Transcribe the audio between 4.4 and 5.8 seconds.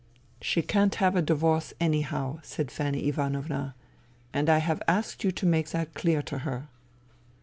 I have asked you to make